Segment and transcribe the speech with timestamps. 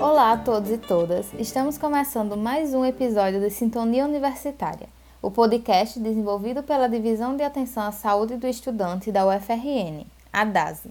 [0.00, 1.32] Olá a todos e todas!
[1.34, 4.88] Estamos começando mais um episódio de Sintonia Universitária,
[5.22, 10.90] o podcast desenvolvido pela Divisão de Atenção à Saúde do Estudante da UFRN, a DASE.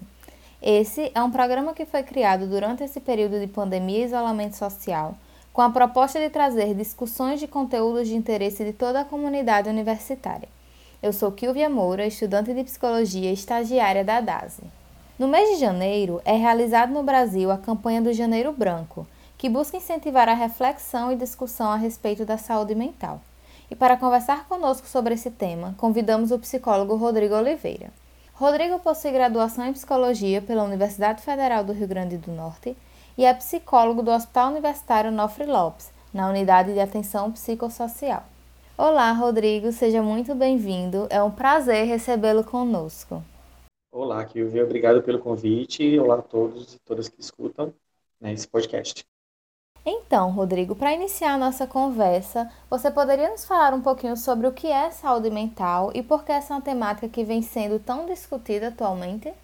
[0.62, 5.14] Esse é um programa que foi criado durante esse período de pandemia e isolamento social,
[5.58, 10.48] com a proposta de trazer discussões de conteúdos de interesse de toda a comunidade universitária.
[11.02, 14.62] Eu sou Kilvia Moura, estudante de psicologia e estagiária da DASE.
[15.18, 19.04] No mês de janeiro, é realizado no Brasil a campanha do Janeiro Branco,
[19.36, 23.20] que busca incentivar a reflexão e discussão a respeito da saúde mental.
[23.68, 27.90] E para conversar conosco sobre esse tema, convidamos o psicólogo Rodrigo Oliveira.
[28.32, 32.76] Rodrigo possui graduação em psicologia pela Universidade Federal do Rio Grande do Norte
[33.18, 38.22] e é psicólogo do Hospital Universitário Nofre Lopes, na unidade de atenção psicossocial.
[38.76, 41.08] Olá, Rodrigo, seja muito bem-vindo.
[41.10, 43.20] É um prazer recebê-lo conosco.
[43.90, 45.98] Olá, Kilvia, obrigado pelo convite.
[45.98, 47.74] Olá a todos e todas que escutam
[48.20, 49.04] né, esse podcast.
[49.84, 54.52] Então, Rodrigo, para iniciar a nossa conversa, você poderia nos falar um pouquinho sobre o
[54.52, 58.06] que é saúde mental e por que essa é uma temática que vem sendo tão
[58.06, 59.34] discutida atualmente?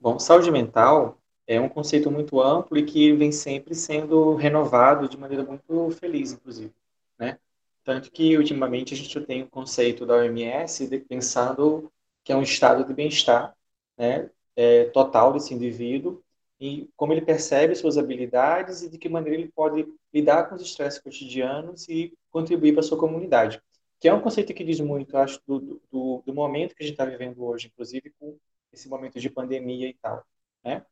[0.00, 5.16] Bom, saúde mental é um conceito muito amplo e que vem sempre sendo renovado de
[5.16, 6.72] maneira muito feliz, inclusive,
[7.18, 7.38] né?
[7.84, 11.92] Tanto que, ultimamente, a gente tem o conceito da OMS de, pensando
[12.24, 13.56] que é um estado de bem-estar
[13.96, 16.20] né, é, total desse indivíduo
[16.58, 20.62] e como ele percebe suas habilidades e de que maneira ele pode lidar com os
[20.62, 23.62] estresses cotidianos e contribuir para a sua comunidade.
[24.00, 26.94] Que é um conceito que diz muito, acho, do, do, do momento que a gente
[26.94, 28.36] está vivendo hoje, inclusive com
[28.72, 30.24] esse momento de pandemia e tal,
[30.64, 30.84] né?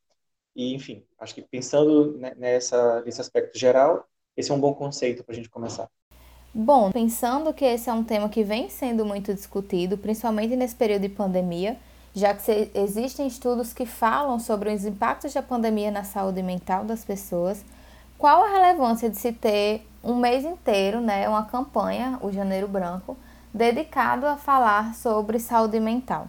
[0.55, 5.33] E, enfim, acho que pensando nessa, nesse aspecto geral, esse é um bom conceito para
[5.33, 5.89] a gente começar.
[6.53, 11.03] Bom, pensando que esse é um tema que vem sendo muito discutido, principalmente nesse período
[11.03, 11.77] de pandemia,
[12.15, 17.05] já que existem estudos que falam sobre os impactos da pandemia na saúde mental das
[17.05, 17.65] pessoas.
[18.17, 23.17] Qual a relevância de se ter um mês inteiro, né, uma campanha, o Janeiro Branco,
[23.53, 26.29] dedicado a falar sobre saúde mental?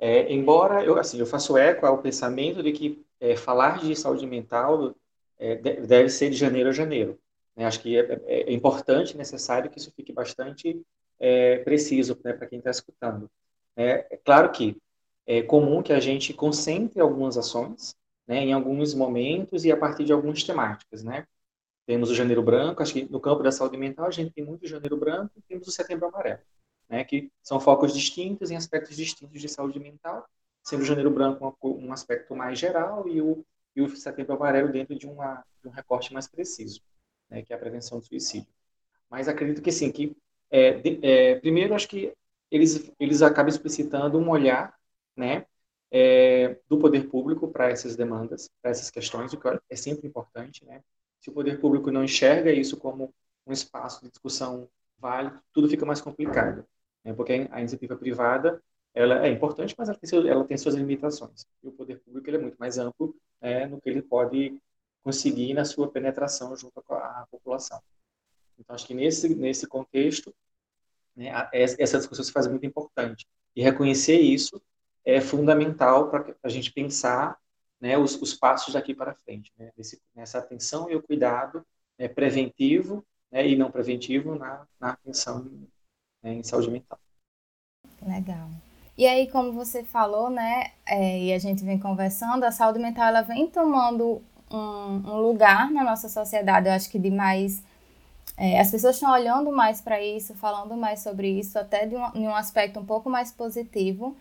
[0.00, 4.26] É, embora eu assim eu faço eco ao pensamento de que é, falar de saúde
[4.26, 4.96] mental
[5.38, 7.16] é, deve ser de janeiro a janeiro.
[7.54, 7.64] Né?
[7.64, 10.84] Acho que é, é, é importante, necessário que isso fique bastante
[11.20, 13.30] é, preciso né, para quem está escutando.
[13.76, 14.76] É, é claro que
[15.24, 17.94] é comum que a gente concentre algumas ações
[18.26, 21.24] né, em alguns momentos e a partir de algumas temáticas, né?
[21.86, 24.66] Temos o Janeiro Branco, acho que no campo da saúde mental a gente tem muito
[24.66, 26.40] Janeiro Branco e temos o Setembro Amarelo,
[26.88, 30.24] né, que são focos distintos em aspectos distintos de saúde mental,
[30.62, 34.70] sendo o Janeiro Branco um, um aspecto mais geral e o, e o Setembro Amarelo
[34.70, 36.80] dentro de, uma, de um recorte mais preciso,
[37.28, 38.48] né, que é a prevenção do suicídio.
[39.10, 40.16] Mas acredito que sim, que
[40.50, 42.14] é, de, é, primeiro acho que
[42.50, 44.74] eles, eles acabam explicitando um olhar
[45.16, 45.46] né,
[45.90, 50.64] é, do poder público para essas demandas, para essas questões, o que é sempre importante.
[50.64, 50.82] Né?
[51.20, 53.12] Se o poder público não enxerga isso como
[53.46, 54.68] um espaço de discussão
[54.98, 56.64] válido, tudo fica mais complicado,
[57.04, 57.12] né?
[57.12, 58.62] porque a iniciativa privada
[58.94, 61.46] ela é importante, mas ela tem, ela tem suas limitações.
[61.62, 64.58] E o poder público ele é muito mais amplo né, no que ele pode
[65.02, 67.80] conseguir na sua penetração junto à população.
[68.58, 70.34] Então, acho que nesse, nesse contexto,
[71.16, 73.26] né, essa discussão se faz muito importante.
[73.56, 74.60] E reconhecer isso
[75.04, 77.38] é fundamental para a gente pensar
[77.80, 81.66] né, os, os, passos daqui para frente, né, Nesse, nessa atenção e o cuidado
[81.98, 85.50] né, preventivo né, e não preventivo na, na atenção
[86.22, 86.98] né, em saúde mental.
[88.06, 88.48] Legal.
[88.96, 93.08] E aí, como você falou, né, é, e a gente vem conversando, a saúde mental
[93.08, 97.62] ela vem tomando um, um lugar na nossa sociedade, eu acho que de mais
[98.36, 102.10] é, as pessoas estão olhando mais para isso, falando mais sobre isso, até de um,
[102.12, 104.16] de um aspecto um pouco mais positivo,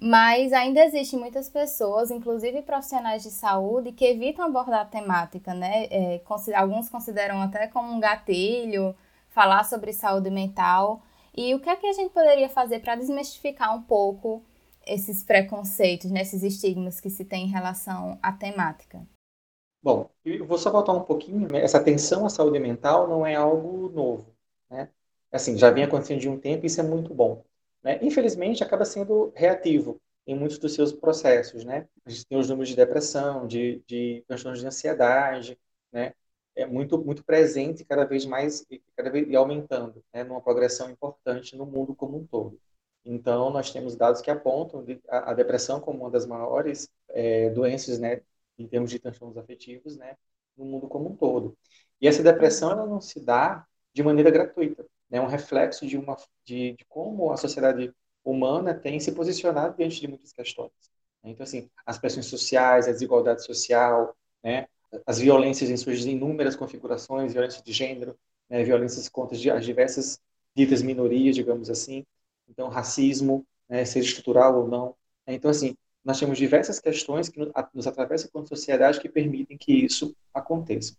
[0.00, 5.84] mas ainda existem muitas pessoas, inclusive profissionais de saúde, que evitam abordar a temática, né?
[5.90, 6.20] É,
[6.56, 8.94] alguns consideram até como um gatilho
[9.28, 11.02] falar sobre saúde mental.
[11.36, 14.44] E o que é que a gente poderia fazer para desmistificar um pouco
[14.86, 19.06] esses preconceitos, né, esses estigmas que se tem em relação à temática?
[19.82, 21.48] Bom, eu vou só voltar um pouquinho.
[21.50, 21.62] Né?
[21.62, 24.34] Essa atenção à saúde mental não é algo novo,
[24.68, 24.90] né?
[25.32, 27.44] Assim, já vem acontecendo de um tempo e isso é muito bom.
[27.82, 27.98] Né?
[28.02, 31.64] Infelizmente, acaba sendo reativo em muitos dos seus processos.
[31.64, 31.88] Né?
[32.04, 35.58] A gente tem os números de depressão, de, de transtornos de ansiedade,
[35.92, 36.14] né?
[36.60, 38.66] É muito, muito presente cada vez mais
[38.96, 40.24] cada vez, e aumentando, né?
[40.24, 42.58] numa progressão importante no mundo como um todo.
[43.04, 47.98] Então, nós temos dados que apontam a, a depressão como uma das maiores é, doenças,
[47.98, 48.20] né,
[48.58, 50.16] em termos de transtornos afetivos, né,
[50.56, 51.56] no mundo como um todo.
[52.00, 54.82] E essa depressão ela não se dá de maneira gratuita.
[55.10, 55.20] É né?
[55.20, 57.92] um reflexo de, uma, de, de como a sociedade
[58.24, 60.70] humana tem se posicionado diante de muitas questões.
[61.24, 64.68] Então, assim, as pressões sociais, a desigualdade social, né,
[65.06, 68.16] as violências em suas inúmeras configurações, violência de gênero,
[68.48, 70.20] né, violências contra as diversas
[70.54, 72.04] ditas minorias, digamos assim.
[72.48, 74.94] Então, racismo, né, seja estrutural ou não.
[75.26, 77.38] Então, assim, nós temos diversas questões que
[77.74, 80.94] nos atravessam como sociedade que permitem que isso aconteça.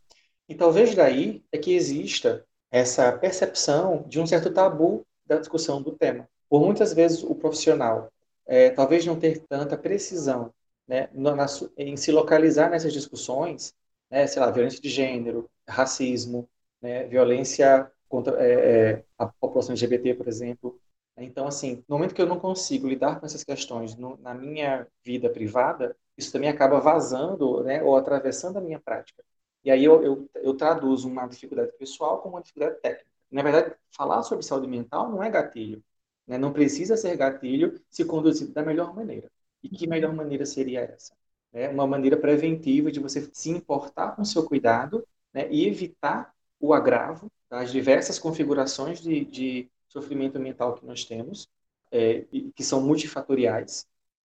[0.48, 5.92] E talvez daí é que exista essa percepção de um certo tabu da discussão do
[5.92, 6.28] tema.
[6.50, 8.12] Por muitas vezes o profissional
[8.46, 10.54] é, talvez não ter tanta precisão
[10.88, 11.46] né, na,
[11.78, 13.74] em se localizar nessas discussões,
[14.12, 16.50] né, sei lá, violência de gênero, racismo,
[16.82, 20.80] né, violência contra é, é, a população LGBT, por exemplo.
[21.18, 24.88] Então, assim, no momento que eu não consigo lidar com essas questões no, na minha
[25.04, 29.24] vida privada, isso também acaba vazando né, ou atravessando a minha prática.
[29.64, 33.08] E aí eu, eu, eu traduzo uma dificuldade pessoal como uma dificuldade técnica.
[33.30, 35.84] Na verdade, falar sobre saúde mental não é gatilho.
[36.28, 36.38] Né?
[36.38, 39.32] Não precisa ser gatilho se conduzido da melhor maneira.
[39.64, 41.14] E que melhor maneira seria essa?
[41.54, 45.48] É uma maneira preventiva de você se importar com o seu cuidado né?
[45.52, 51.50] e evitar o agravo das diversas configurações de, de sofrimento mental que nós temos,
[51.92, 52.26] é,
[52.56, 53.86] que são multifatoriais,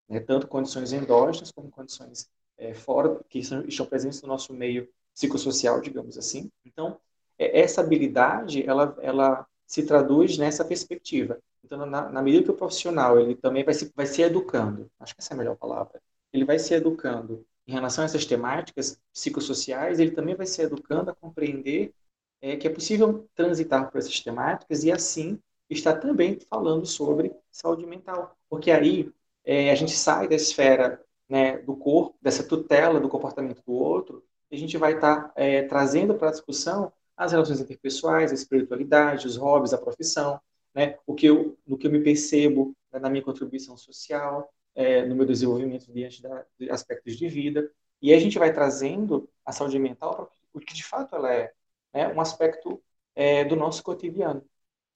[0.09, 0.21] né?
[0.21, 2.29] tanto condições endógenas como condições
[2.59, 6.51] é, fora, que são, estão presentes no nosso meio psicossocial, digamos assim.
[6.65, 6.99] Então,
[7.39, 11.39] é, essa habilidade, ela, ela se traduz nessa perspectiva.
[11.65, 15.15] Então, na, na, medida que o profissional ele também vai se, vai se educando, acho
[15.15, 16.01] que essa é a melhor palavra,
[16.35, 21.11] ele vai se educando em relação a essas temáticas psicossociais, ele também vai se educando
[21.11, 21.95] a compreender
[22.43, 25.41] é, que é possível transitar por essas temáticas e, assim,
[25.71, 28.37] estar também falando sobre saúde mental.
[28.51, 29.11] Porque aí
[29.45, 34.23] é, a gente sai da esfera né, do corpo, dessa tutela do comportamento do outro,
[34.53, 39.27] a gente vai estar tá, é, trazendo para a discussão as relações interpessoais, a espiritualidade,
[39.27, 40.39] os hobbies, a profissão,
[40.75, 40.99] né?
[41.07, 45.15] o que eu, no que eu me percebo né, na minha contribuição social, é, no
[45.15, 47.71] meu desenvolvimento diante da, de aspectos de vida.
[48.01, 51.53] E a gente vai trazendo a saúde mental para o que de fato ela é,
[51.93, 52.09] né?
[52.09, 52.83] um aspecto
[53.15, 54.45] é, do nosso cotidiano.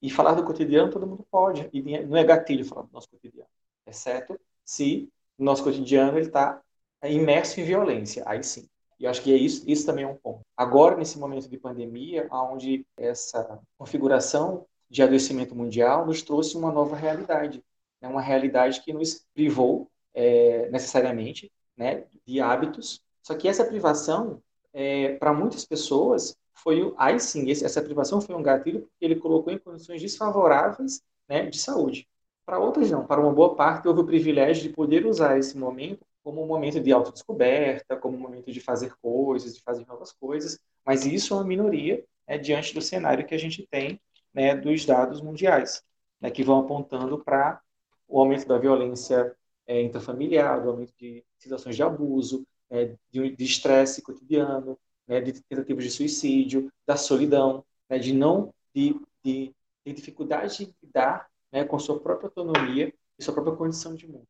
[0.01, 3.49] E falar do cotidiano todo mundo pode, e não é gatilho falar do nosso cotidiano,
[3.85, 6.61] exceto se o nosso cotidiano está
[7.03, 8.69] imerso em violência, aí sim.
[8.99, 10.41] E eu acho que é isso, isso também é um ponto.
[10.55, 16.95] Agora, nesse momento de pandemia, onde essa configuração de adoecimento mundial nos trouxe uma nova
[16.95, 17.63] realidade,
[18.01, 18.07] né?
[18.07, 23.01] uma realidade que nos privou é, necessariamente né, de hábitos.
[23.21, 24.41] Só que essa privação,
[24.73, 29.51] é, para muitas pessoas, foi aí sim, essa privação foi um gatilho porque ele colocou
[29.53, 32.07] em condições desfavoráveis né, de saúde.
[32.45, 36.05] Para outras não, para uma boa parte houve o privilégio de poder usar esse momento
[36.23, 40.59] como um momento de autodescoberta, como um momento de fazer coisas, de fazer novas coisas,
[40.85, 43.99] mas isso é uma minoria né, diante do cenário que a gente tem
[44.33, 45.81] né, dos dados mundiais,
[46.19, 47.61] né, que vão apontando para
[48.09, 49.33] o aumento da violência
[49.67, 54.77] é, intrafamiliar, do aumento de situações de abuso, é, de estresse cotidiano,
[55.07, 59.53] né, de tentativas de suicídio, da solidão, né, de não de, de,
[59.85, 64.27] de dificuldade de lidar né, com sua própria autonomia e sua própria condição de mundo.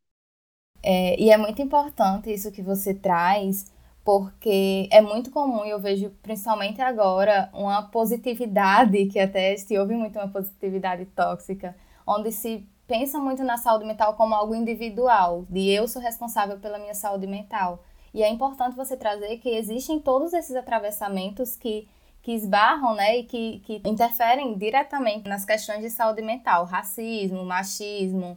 [0.81, 3.71] É, e é muito importante isso que você traz,
[4.03, 9.95] porque é muito comum, e eu vejo principalmente agora, uma positividade, que até se ouve
[9.95, 11.75] muito uma positividade tóxica,
[12.07, 16.79] onde se pensa muito na saúde mental como algo individual, de eu sou responsável pela
[16.79, 17.83] minha saúde mental.
[18.11, 21.87] E é importante você trazer que existem todos esses atravessamentos que,
[22.23, 28.35] que esbarram né, e que, que interferem diretamente nas questões de saúde mental, racismo, machismo,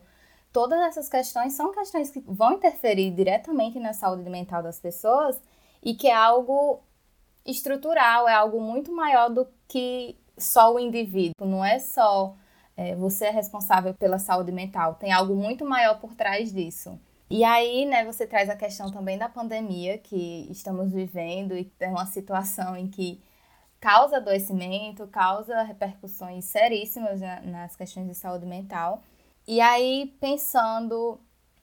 [0.52, 5.40] todas essas questões são questões que vão interferir diretamente na saúde mental das pessoas
[5.82, 6.82] e que é algo
[7.47, 11.47] estrutural, é algo muito maior do que só o indivíduo.
[11.47, 12.37] Não é só
[12.76, 16.98] é, você é responsável pela saúde mental, tem algo muito maior por trás disso.
[17.30, 21.88] E aí, né, você traz a questão também da pandemia que estamos vivendo e é
[21.88, 23.22] uma situação em que
[23.80, 29.02] causa adoecimento, causa repercussões seríssimas nas questões de saúde mental.
[29.46, 31.18] E aí, pensando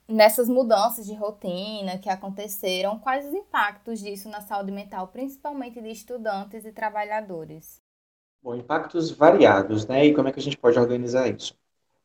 [0.07, 5.89] nessas mudanças de rotina que aconteceram, quais os impactos disso na saúde mental, principalmente de
[5.91, 7.78] estudantes e trabalhadores?
[8.41, 10.05] Bom, impactos variados, né?
[10.05, 11.53] E como é que a gente pode organizar isso?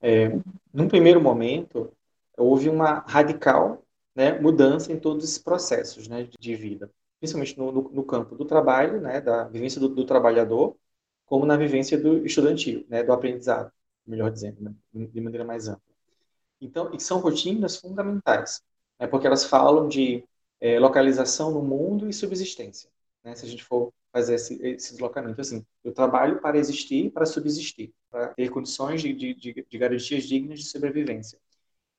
[0.02, 0.28] É,
[0.72, 1.92] num primeiro momento,
[2.36, 7.82] houve uma radical né, mudança em todos esses processos né, de vida, principalmente no, no,
[7.90, 10.76] no campo do trabalho, né, da vivência do, do, trabalhador,
[11.26, 13.72] como na vivência do estudantil, né, do aprendizado
[14.06, 15.82] melhor dizendo, né, de maneira mais ampla.
[16.60, 18.62] Então, e são rotinas fundamentais,
[18.98, 20.24] né, porque elas falam de
[20.60, 22.90] é, localização no mundo e subsistência.
[23.24, 25.40] Né, se a gente for fazer esse, esse deslocamento.
[25.40, 30.60] Assim, eu trabalho para existir, para subsistir, para ter condições de, de, de, garantias dignas
[30.60, 31.38] de sobrevivência.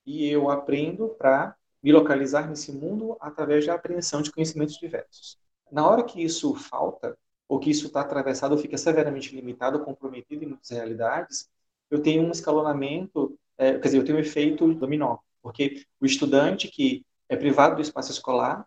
[0.06, 5.38] E eu aprendo para me localizar nesse mundo através da apreensão de conhecimentos diversos.
[5.72, 7.18] Na hora que isso falta,
[7.48, 11.50] ou que isso está atravessado ou fica severamente limitado, comprometido em muitas realidades,
[11.90, 16.68] eu tenho um escalonamento, é, quer dizer, eu tenho um efeito dominó, porque o estudante
[16.68, 18.66] que é privado do espaço escolar,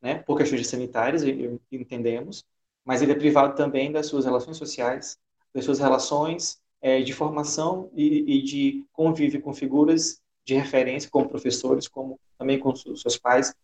[0.00, 1.22] né, por questões sanitárias,
[1.70, 2.44] entendemos,
[2.84, 5.18] mas ele é privado também das suas relações sociais,
[5.52, 11.28] das suas relações é, de formação e, e, de convívio com figuras de referência, como
[11.28, 13.54] professores, como também com seus pais.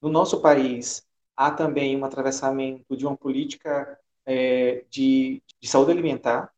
[0.00, 1.04] No nosso país,
[1.36, 6.52] há também um atravessamento de uma política é, de, de saúde alimentar,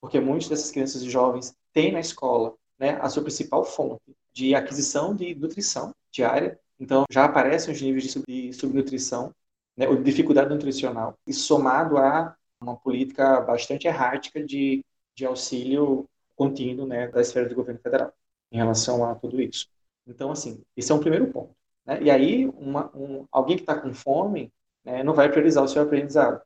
[0.00, 4.54] porque muitas dessas crianças e jovens têm na escola né, a sua principal fonte de
[4.54, 6.58] aquisição de nutrição diária.
[6.80, 9.34] Então, já aparecem os níveis de subnutrição,
[9.76, 14.84] né, ou dificuldade nutricional, e somado a uma política bastante errática de,
[15.14, 18.12] de auxílio contínuo né, da esfera do governo federal
[18.50, 19.68] em relação a tudo isso.
[20.06, 21.54] Então, assim, esse é um primeiro ponto.
[21.84, 22.02] Né?
[22.02, 24.50] E aí, uma, um, alguém que está com fome
[24.82, 26.40] né, não vai priorizar o seu aprendizado.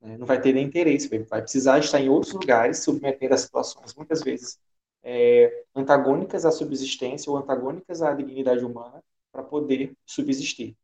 [0.00, 0.16] Né?
[0.16, 4.22] Não vai ter nem interesse, vai precisar estar em outros lugares, submetendo a situações, muitas
[4.22, 4.58] vezes,
[5.02, 9.02] é, antagônicas à subsistência ou antagônicas à dignidade humana
[9.32, 10.76] para poder subsistir.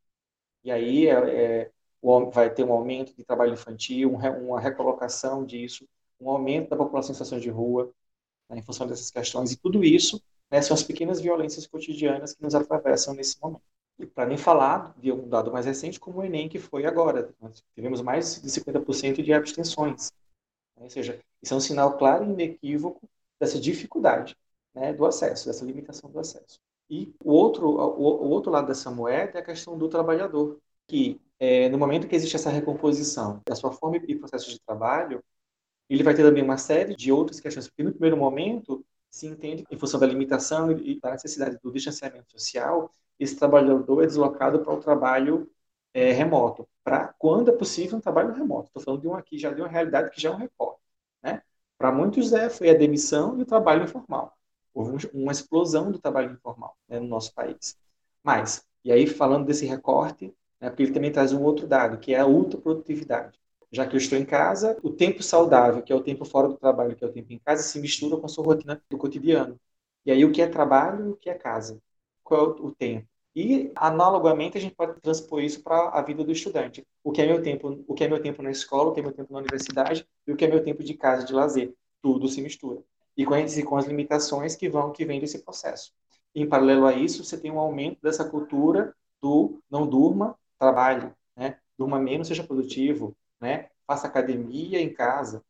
[0.63, 1.71] E aí é, é,
[2.31, 5.87] vai ter um aumento de trabalho infantil, um, uma recolocação disso,
[6.19, 7.91] um aumento da população em situação de rua,
[8.49, 9.51] né, em função dessas questões.
[9.51, 13.61] E tudo isso né, são as pequenas violências cotidianas que nos atravessam nesse momento.
[13.99, 17.33] E para nem falar de um dado mais recente, como o Enem, que foi agora.
[17.41, 20.11] Nós tivemos mais de 50% de abstenções.
[20.75, 24.35] Né, ou seja, isso é um sinal claro e inequívoco dessa dificuldade
[24.73, 26.59] né, do acesso, dessa limitação do acesso.
[26.89, 31.69] E o outro, o, outro lado dessa moeda é a questão do trabalhador, que é,
[31.69, 35.23] no momento que existe essa recomposição da sua forma e processo de trabalho,
[35.89, 39.65] ele vai ter também uma série de outras questões, porque no primeiro momento se entende,
[39.69, 44.73] em função da limitação e da necessidade do distanciamento social, esse trabalhador é deslocado para
[44.73, 45.49] o trabalho
[45.93, 48.67] é, remoto, para quando é possível um trabalho remoto.
[48.67, 50.81] Estou falando de um aqui já de uma realidade que já é um recorte.
[51.23, 51.41] Né?
[51.77, 54.36] Para muitos é, foi a demissão e o trabalho informal.
[54.77, 57.77] Houve uma explosão do trabalho informal né, no nosso país.
[58.23, 62.13] Mas, e aí falando desse recorte, né, porque ele também traz um outro dado, que
[62.13, 63.37] é a ultraprodutividade
[63.71, 66.57] já que eu estou em casa, o tempo saudável, que é o tempo fora do
[66.57, 69.59] trabalho, que é o tempo em casa, se mistura com a sua rotina do cotidiano.
[70.05, 71.81] E aí o que é trabalho e o que é casa?
[72.23, 73.07] Qual é o tempo?
[73.35, 76.85] E analogamente a gente pode transpor isso para a vida do estudante.
[77.03, 79.03] O que é meu tempo, o que é meu tempo na escola, o que é
[79.03, 82.27] meu tempo na universidade e o que é meu tempo de casa de lazer, tudo
[82.27, 82.81] se mistura.
[83.17, 83.33] E com
[83.65, 85.91] com as limitações que vão que vem desse processo.
[86.35, 91.57] Em paralelo a isso, você tem um aumento dessa cultura do não durma, trabalhe, né?
[91.77, 93.69] Durma menos, seja produtivo, né?
[93.87, 95.43] Faça academia em casa.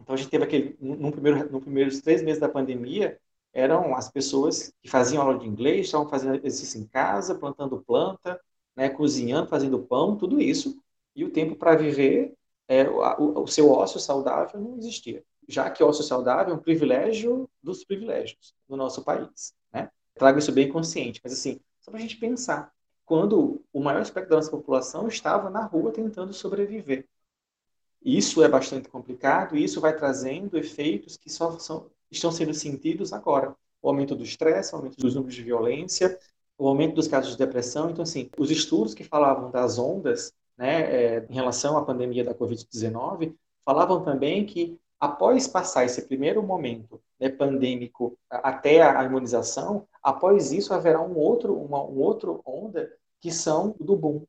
[0.00, 3.18] Então a gente teve aquele, no primeiro, no primeiros três meses da pandemia,
[3.52, 8.38] eram as pessoas que faziam aula de inglês, estavam fazendo exercício em casa, plantando planta,
[8.76, 10.78] né, cozinhando, fazendo pão, tudo isso,
[11.14, 12.34] e o tempo para viver,
[12.68, 15.24] é, o, o, seu ócio saudável não existia.
[15.48, 19.54] Já que ócio saudável é um privilégio dos privilégios no nosso país.
[19.72, 19.90] Né?
[20.14, 22.72] Trago isso bem consciente, mas assim, só para a gente pensar,
[23.04, 27.06] quando o maior aspecto da nossa população estava na rua tentando sobreviver.
[28.02, 33.12] Isso é bastante complicado e isso vai trazendo efeitos que só são, estão sendo sentidos
[33.12, 33.54] agora.
[33.80, 36.18] O aumento do estresse, o aumento dos números de violência,
[36.58, 37.90] o aumento dos casos de depressão.
[37.90, 42.34] Então, assim, os estudos que falavam das ondas né, é, em relação à pandemia da
[42.34, 43.34] Covid-19
[43.64, 50.72] falavam também que após passar esse primeiro momento né, pandêmico até a imunização, após isso
[50.72, 54.24] haverá um outro, uma um outro onda que são do boom,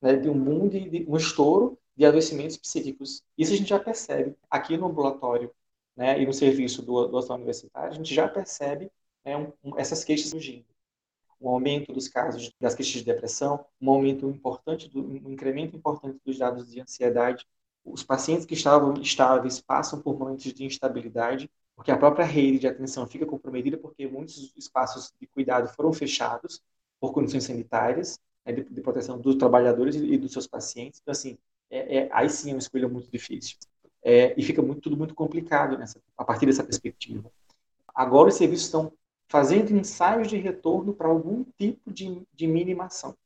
[0.00, 3.22] né, de um boom de, de um estouro de adoecimentos psíquicos.
[3.36, 5.50] Isso a gente já percebe aqui no ambulatório
[5.96, 8.90] né, e no serviço do, do hospital universitário, a gente já percebe
[9.24, 10.64] né, um, um, essas queixas surgindo.
[11.40, 16.18] Um aumento dos casos das queixas de depressão, um aumento importante, do, um incremento importante
[16.24, 17.46] dos dados de ansiedade.
[17.84, 22.66] Os pacientes que estavam estáveis passam por momentos de instabilidade, porque a própria rede de
[22.66, 26.60] atenção fica comprometida, porque muitos espaços de cuidado foram fechados
[27.00, 31.00] por condições sanitárias, né, de, de, proteção dos trabalhadores e, e dos seus pacientes.
[31.00, 31.38] Então, assim,
[31.70, 33.56] é, é, aí sim é uma escolha muito difícil.
[34.02, 37.30] É, e fica muito, tudo muito complicado nessa, a partir dessa perspectiva.
[37.94, 38.92] Agora os serviços estão
[39.28, 43.16] fazendo ensaios de retorno para algum tipo de, de minimação.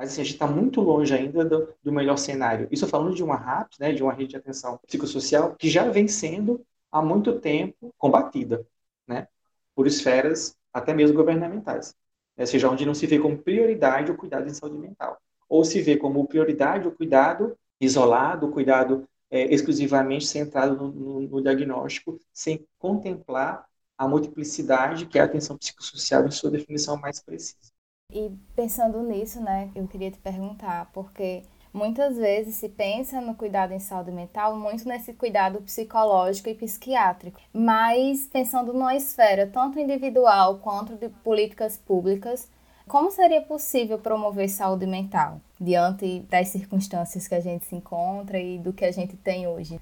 [0.00, 2.66] Mas assim, a gente está muito longe ainda do, do, melhor cenário.
[2.70, 6.08] Isso falando de uma RAP, né, de uma rede de atenção psicossocial, que já vem
[6.08, 8.66] sendo há muito tempo combatida
[9.06, 9.28] né,
[9.74, 11.94] por esferas até mesmo governamentais.
[12.34, 15.20] Ou seja, onde não se vê como prioridade o cuidado em saúde mental.
[15.46, 21.20] Ou se vê como prioridade o cuidado isolado, o cuidado é, exclusivamente centrado no, no,
[21.28, 23.66] no, diagnóstico, sem contemplar
[23.98, 27.70] a multiplicidade que é a atenção psicossocial em sua definição mais precisa.
[28.12, 33.72] E pensando nisso, né, eu queria te perguntar, porque muitas vezes se pensa no cuidado
[33.72, 40.58] em saúde mental muito nesse cuidado psicológico e psiquiátrico, mas pensando numa esfera tanto individual
[40.58, 42.50] quanto de políticas públicas,
[42.88, 48.58] como seria possível promover saúde mental diante das circunstâncias que a gente se encontra e
[48.58, 49.80] do que a gente tem hoje?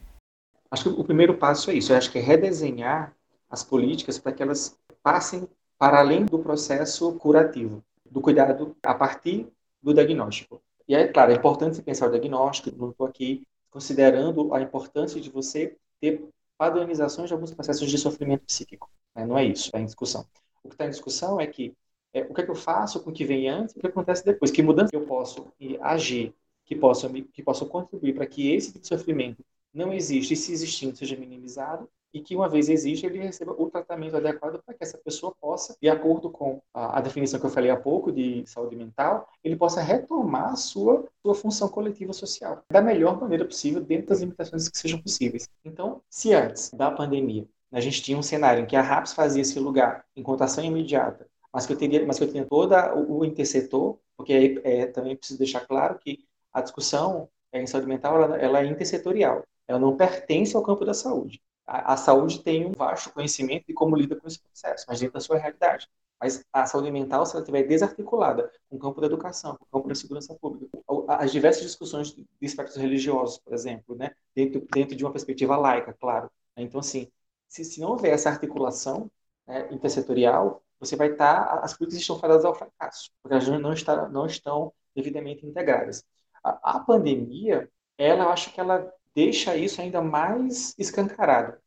[0.70, 3.14] Acho que o primeiro passo é isso, eu acho que é redesenhar
[3.48, 9.46] as políticas para que elas passem para além do processo curativo, do cuidado a partir
[9.82, 10.62] do diagnóstico.
[10.86, 15.30] E é claro, é importante pensar o diagnóstico, não estou aqui considerando a importância de
[15.30, 18.90] você ter padronizações de alguns processos de sofrimento psíquico.
[19.14, 19.26] Né?
[19.26, 20.26] Não é isso, está em discussão.
[20.62, 21.74] O que está em discussão é que
[22.12, 23.86] é, o que é que eu faço com o que vem antes e o que
[23.86, 24.50] acontece depois.
[24.50, 26.34] Que mudança eu posso agir,
[26.64, 30.52] que posso, que posso contribuir para que esse tipo de sofrimento não exista e, se
[30.52, 34.82] existindo, seja minimizado e que, uma vez existe, ele receba o tratamento adequado para que
[34.82, 38.76] essa pessoa possa, de acordo com a, definição que eu falei há pouco de saúde
[38.76, 44.08] mental, ele possa retomar a sua, sua função coletiva social da melhor maneira possível, dentro
[44.08, 45.48] das limitações que sejam possíveis.
[45.64, 49.42] Então, se antes da pandemia a gente tinha um cenário em que a RAPS fazia
[49.42, 53.18] esse lugar em contação imediata, mas que eu teria, mas que eu tinha todo o,
[53.18, 57.86] o intersetor, porque aí, é, também preciso deixar claro que a discussão é, em saúde
[57.86, 62.42] mental ela, ela é intersetorial, ela não pertence ao campo da saúde a, a, saúde
[62.42, 65.86] tem um vasto conhecimento de como lida com esse processo, mas dentro da sua realidade.
[66.18, 69.68] Mas a saúde mental, se ela estiver desarticulada com o campo da educação, com o
[69.68, 74.96] campo da segurança pública, as diversas discussões de aspectos religiosos, por exemplo, né, dentro, dentro
[74.96, 76.30] de uma perspectiva laica, claro.
[76.56, 77.08] Então, assim,
[77.46, 79.10] se, se não houver essa articulação
[79.46, 83.72] né, intersetorial, você vai estar, tá, as políticas estão fadadas ao fracasso, porque elas não,
[83.72, 86.04] está, não estão devidamente integradas.
[86.42, 91.58] A, a pandemia, ela, eu acho que ela deixa isso ainda mais escancarado,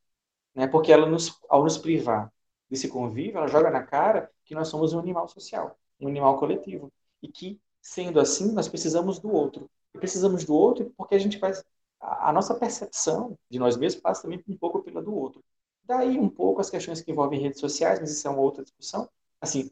[0.55, 0.67] né?
[0.67, 2.31] Porque ela nos, ao nos privar
[2.69, 6.89] desse convívio, ela joga na cara que nós somos um animal social, um animal coletivo
[7.21, 9.69] e que sendo assim nós precisamos do outro.
[9.93, 11.61] E precisamos do outro porque a gente faz
[11.99, 15.43] a, a nossa percepção de nós mesmos passa também um pouco pela do outro.
[15.83, 19.09] Daí um pouco as questões que envolvem redes sociais, mas isso é uma outra discussão.
[19.41, 19.69] Assim,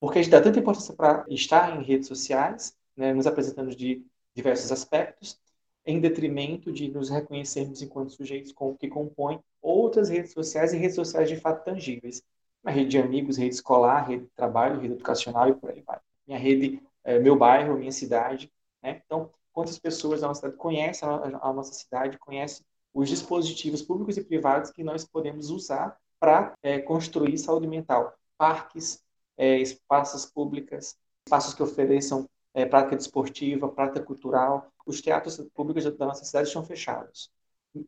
[0.00, 4.02] porque a gente dá tanta importância para estar em redes sociais, né, nos apresentando de
[4.34, 5.38] diversos aspectos,
[5.84, 10.96] em detrimento de nos reconhecermos enquanto sujeitos com, que compõem outras redes sociais e redes
[10.96, 12.22] sociais de fato tangíveis.
[12.62, 15.98] Uma rede de amigos, rede escolar, rede de trabalho, rede educacional e por aí vai.
[16.26, 18.52] Minha rede, é, meu bairro, minha cidade.
[18.82, 19.00] Né?
[19.04, 24.24] Então, quantas pessoas da nossa cidade conhecem a, nossa cidade, conhecem os dispositivos públicos e
[24.24, 28.12] privados que nós podemos usar para é, construir saúde mental.
[28.36, 29.02] Parques,
[29.36, 34.72] é, espaços públicos, espaços que ofereçam é, prática desportiva, prática cultural.
[34.86, 37.30] Os teatros públicos da nossa cidade estão fechados.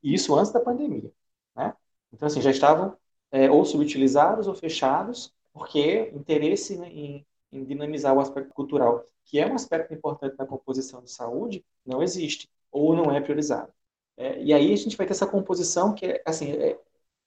[0.03, 1.12] Isso antes da pandemia.
[1.55, 1.75] Né?
[2.12, 2.96] Então, assim, já estavam
[3.31, 9.46] é, ou subutilizados ou fechados, porque interesse em, em dinamizar o aspecto cultural, que é
[9.46, 13.72] um aspecto importante na composição de saúde, não existe, ou não é priorizado.
[14.16, 16.79] É, e aí a gente vai ter essa composição que, é, assim, é,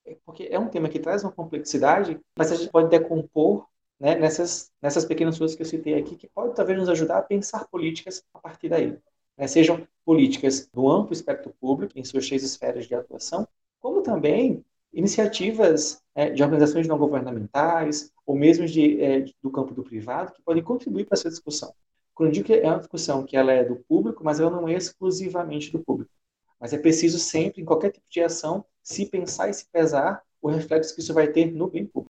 [0.06, 3.68] é, porque é um tema que traz uma complexidade, mas a gente pode decompor
[4.00, 7.24] né, nessas, nessas pequenas coisas que eu citei aqui, que pode talvez nos ajudar a
[7.24, 8.98] pensar políticas a partir daí.
[9.38, 9.48] Né?
[9.48, 13.48] Sejam políticas do amplo espectro público, em suas seis esferas de atuação,
[13.80, 19.84] como também iniciativas é, de organizações não governamentais, ou mesmo de, é, do campo do
[19.84, 21.74] privado, que podem contribuir para essa discussão.
[22.14, 24.70] Quando eu digo que é uma discussão que ela é do público, mas ela não
[24.70, 26.12] é exclusivamente do público.
[26.58, 30.50] Mas é preciso sempre, em qualquer tipo de ação, se pensar e se pesar o
[30.50, 32.15] reflexo que isso vai ter no bem público.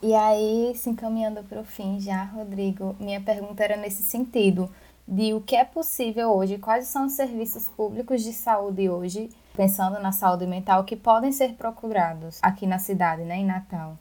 [0.00, 4.70] E aí, se encaminhando para o fim já, Rodrigo, minha pergunta era nesse sentido,
[5.06, 9.98] de o que é possível hoje, quais são os serviços públicos de saúde hoje, pensando
[9.98, 13.98] na saúde mental, que podem ser procurados aqui na cidade, né, em Natal?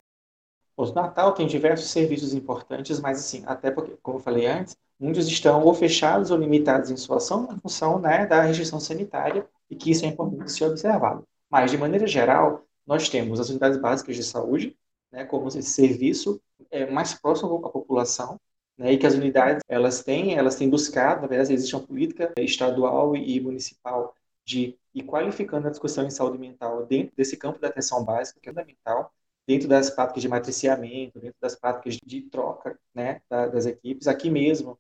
[0.78, 5.28] O Natal tem diversos serviços importantes, mas assim, até porque, como eu falei antes, muitos
[5.28, 9.76] estão ou fechados ou limitados em sua ação em função né, da restrição sanitária e
[9.76, 11.24] que isso é importante ser observado.
[11.50, 14.78] Mas, de maneira geral, nós temos as unidades básicas de saúde,
[15.12, 16.42] né, como esse serviço
[16.72, 18.40] é, mais próximo à população,
[18.78, 22.34] né, e que as unidades elas têm, elas têm buscado, na verdade, existe uma política
[22.38, 24.16] estadual e municipal
[24.46, 28.50] de ir qualificando a discussão em saúde mental dentro desse campo da atenção básica, que
[28.50, 29.14] é fundamental,
[29.46, 34.08] dentro das práticas de matriciamento, dentro das práticas de troca né, das equipes.
[34.08, 34.78] Aqui mesmo,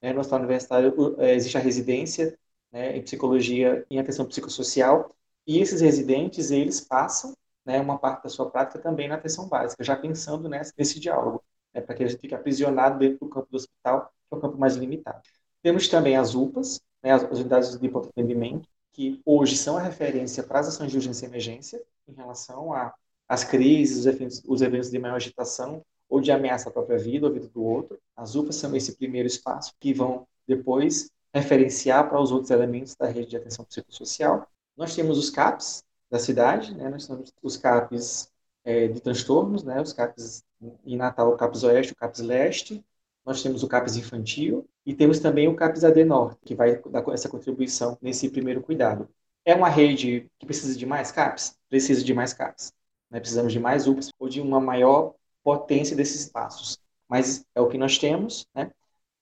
[0.00, 2.38] né, no Hospital Universitário, é, existe a residência
[2.72, 5.10] né, em psicologia em atenção psicossocial,
[5.46, 9.82] e esses residentes, eles passam né, uma parte da sua prática também na atenção básica,
[9.82, 11.42] já pensando nessa, nesse diálogo,
[11.74, 14.40] né, para que a gente fique aprisionado dentro do campo do hospital, que é um
[14.40, 15.20] campo mais limitado.
[15.62, 20.60] Temos também as UPAs, né, as unidades de atendimento, que hoje são a referência para
[20.60, 22.70] as ações de urgência e emergência em relação
[23.28, 27.26] às crises, os eventos, os eventos de maior agitação ou de ameaça à própria vida
[27.26, 27.98] ou à vida do outro.
[28.16, 33.06] As UPAs são esse primeiro espaço que vão depois referenciar para os outros elementos da
[33.06, 34.48] rede de atenção psicossocial.
[34.76, 36.88] Nós temos os CAPs da cidade, né?
[36.88, 38.30] nós temos os CAPs
[38.64, 39.80] é, de transtornos, né?
[39.80, 40.44] os CAPs
[40.84, 42.84] em Natal, o CAPs Oeste, o CAPs Leste,
[43.24, 47.06] nós temos o CAPS infantil e temos também o CAPS AD Norte, que vai dar
[47.12, 49.08] essa contribuição nesse primeiro cuidado.
[49.44, 51.56] É uma rede que precisa de mais CAPs?
[51.68, 52.72] Precisa de mais CAPs.
[53.10, 53.20] Né?
[53.20, 56.78] Precisamos de mais UPS ou de uma maior potência desses espaços.
[57.08, 58.46] Mas é o que nós temos.
[58.54, 58.70] Né?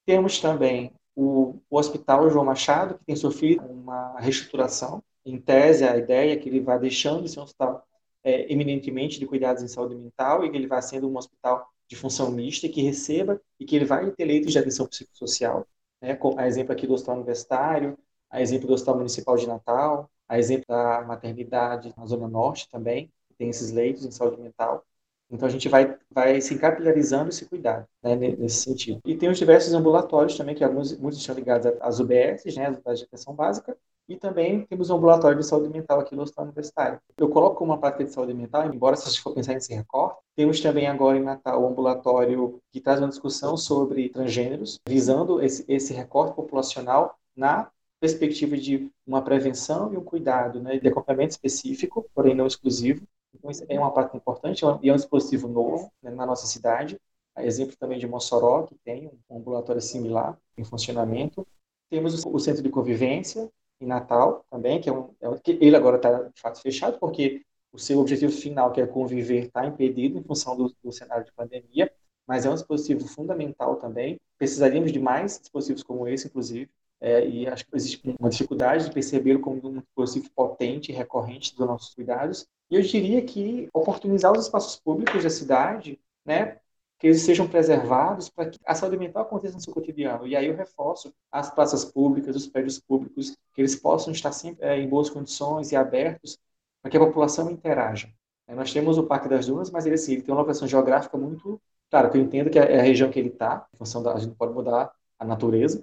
[0.04, 5.02] Temos também o, o Hospital João Machado, que tem sofrido uma reestruturação.
[5.24, 7.86] Em tese, a ideia é que ele vá deixando de ser um hospital
[8.24, 11.96] é, eminentemente de cuidados em saúde mental e que ele vá sendo um hospital de
[11.96, 15.66] função mista que receba e que ele vai ter leitos de atenção psicossocial.
[16.00, 16.18] Né?
[16.36, 17.98] A exemplo aqui do Hospital Universitário,
[18.30, 23.06] a exemplo do Hospital Municipal de Natal, a exemplo da maternidade na Zona Norte também,
[23.28, 24.84] que tem esses leitos em saúde mental.
[25.30, 29.00] Então a gente vai, vai se capilarizando esse cuidado né, nesse sentido.
[29.04, 32.76] E tem os diversos ambulatórios também, que alguns, muitos estão ligados às UBS, né, as
[32.76, 33.76] unidades de atenção básica,
[34.08, 37.00] e também temos um ambulatório de saúde mental aqui no Hospital Universitário.
[37.16, 40.86] Eu coloco uma prática de saúde mental, embora se você for pensar recorte, temos também
[40.86, 45.92] agora em Natal o um ambulatório que traz uma discussão sobre transgêneros, visando esse, esse
[45.92, 52.34] recorte populacional na perspectiva de uma prevenção e um cuidado, né, de acompanhamento específico, porém
[52.34, 53.06] não exclusivo.
[53.34, 56.46] Então, isso é uma parte importante é e é um dispositivo novo né, na nossa
[56.46, 56.98] cidade.
[57.38, 61.46] Exemplo também de Mossoró, que tem um ambulatório similar em funcionamento.
[61.90, 65.76] Temos o Centro de Convivência, em Natal também, que é um, é um que ele
[65.76, 70.18] agora está de fato fechado, porque o seu objetivo final, que é conviver, está impedido
[70.18, 71.90] em função do, do, cenário de pandemia,
[72.26, 74.18] mas é um dispositivo fundamental também.
[74.36, 78.92] Precisaríamos de mais dispositivos como esse, inclusive, é, e acho que existe uma dificuldade de
[78.92, 82.46] percebê-lo como um dispositivo potente e recorrente dos nossos cuidados.
[82.70, 86.58] E eu diria que oportunizar os espaços públicos da cidade, né,
[86.98, 90.26] que eles sejam preservados para que a saúde mental aconteça no seu cotidiano.
[90.26, 94.66] E aí eu reforço as praças públicas, os prédios públicos, que eles possam estar sempre
[94.66, 96.38] é, em boas condições e abertos
[96.82, 98.12] para que a população interaja.
[98.48, 101.16] É, nós temos o Parque das Dunas, mas ele, assim, ele tem uma locação geográfica
[101.16, 101.60] muito...
[101.90, 104.14] Claro, que eu entendo que é a região que ele está, em função da...
[104.14, 105.82] A gente pode mudar a natureza,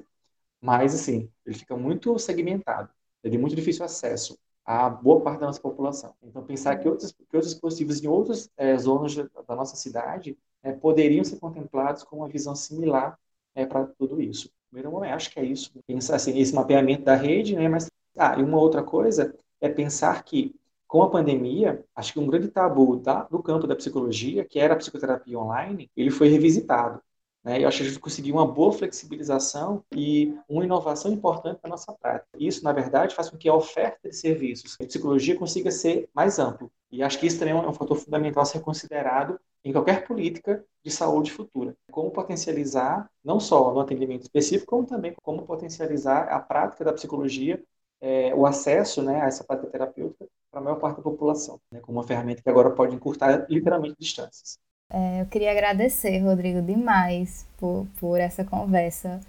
[0.62, 2.90] mas, assim, ele fica muito segmentado.
[3.24, 6.14] É de muito difícil acesso a boa parte da nossa população.
[6.24, 10.72] Então, pensar que outros, que outros dispositivos em outras é, zonas da nossa cidade é,
[10.74, 13.18] poderiam ser contemplados com uma visão similar
[13.54, 14.50] é, para tudo isso.
[14.72, 17.70] Primeiro momento, acho que é isso, pensar assim, esse mapeamento da rede, né?
[17.70, 20.56] Mas, ah, e uma outra coisa é pensar que,
[20.88, 24.74] com a pandemia, acho que um grande tabu da, do campo da psicologia, que era
[24.74, 27.00] a psicoterapia online, ele foi revisitado.
[27.44, 27.62] Né?
[27.62, 31.94] Eu acho que a gente conseguiu uma boa flexibilização e uma inovação importante na nossa
[31.94, 32.28] prática.
[32.40, 36.40] Isso, na verdade, faz com que a oferta de serviços de psicologia consiga ser mais
[36.40, 36.68] ampla.
[36.92, 40.64] E acho que isso também é um fator fundamental a ser considerado em qualquer política
[40.84, 41.76] de saúde futura.
[41.92, 47.62] Como potencializar, não só no atendimento específico, como também como potencializar a prática da psicologia,
[48.00, 51.80] é, o acesso né, a essa prática terapêutica para a maior parte da população, né,
[51.80, 54.60] como uma ferramenta que agora pode encurtar literalmente distâncias.
[54.92, 59.20] É, eu queria agradecer, Rodrigo, demais por, por essa conversa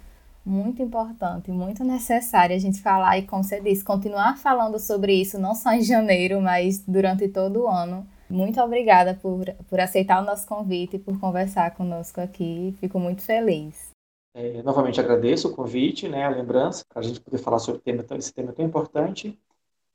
[0.45, 5.39] muito importante, muito necessária a gente falar e, como você disse, continuar falando sobre isso,
[5.39, 10.25] não só em janeiro, mas durante todo o ano muito obrigada por, por aceitar o
[10.25, 12.75] nosso convite e por conversar conosco aqui.
[12.79, 13.89] Fico muito feliz.
[14.33, 18.05] É, novamente agradeço o convite, né, a lembrança, para a gente poder falar sobre tema,
[18.17, 19.37] esse tema tão importante,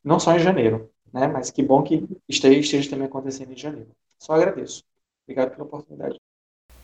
[0.03, 3.90] não só em janeiro, né, mas que bom que esteja, esteja também acontecendo em janeiro.
[4.18, 4.83] Só agradeço.
[5.25, 6.18] Obrigado pela oportunidade.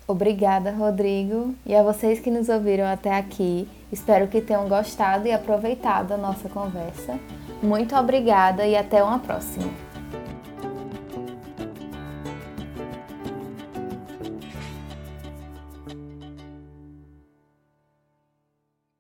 [0.07, 1.55] Obrigada, Rodrigo.
[1.67, 6.17] E a vocês que nos ouviram até aqui, espero que tenham gostado e aproveitado a
[6.17, 7.19] nossa conversa.
[7.63, 9.88] Muito obrigada e até uma próxima.